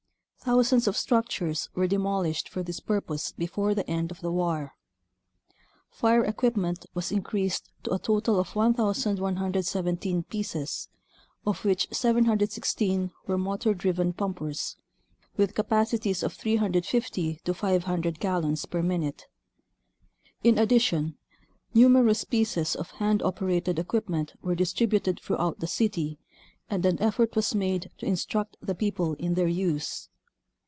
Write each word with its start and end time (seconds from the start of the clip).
Thousands 0.43 0.87
of 0.87 0.97
structures 0.97 1.69
were 1.75 1.85
de 1.85 1.97
molished 1.97 2.49
for 2.49 2.63
this 2.63 2.79
purpose 2.79 3.31
before 3.31 3.75
the 3.75 3.87
end 3.87 4.09
of 4.09 4.21
the 4.21 4.31
war. 4.31 4.73
Fire 5.91 6.25
equipment 6.25 6.87
was 6.95 7.11
increased 7.11 7.69
to 7.83 7.93
a 7.93 7.99
total 7.99 8.39
of 8.39 8.55
1,117 8.55 10.23
pieces, 10.23 10.87
of 11.45 11.63
which 11.63 11.87
716 11.91 13.11
were 13.27 13.37
motor 13.37 13.75
driven 13.75 14.13
pumpers 14.13 14.77
with 15.37 15.53
capacities 15.53 16.23
of 16.23 16.33
350 16.33 17.35
to 17.45 17.53
500 17.53 18.19
gallons 18.19 18.65
per 18.65 18.81
minute. 18.81 19.27
In 20.43 20.57
addition, 20.57 21.19
numerous 21.75 22.23
pieces 22.23 22.73
of 22.75 22.89
hand 22.93 23.21
operated 23.21 23.77
equipment 23.77 24.33
were 24.41 24.55
distributed 24.55 25.19
throughout 25.19 25.59
the 25.59 25.67
city, 25.67 26.17
and 26.67 26.83
an 26.87 26.99
effort 26.99 27.35
was 27.35 27.53
made 27.53 27.91
to 27.99 28.07
instruct 28.07 28.57
the 28.59 28.73
people 28.73 29.13
in 29.19 29.35
their 29.35 29.47
use. 29.47 30.07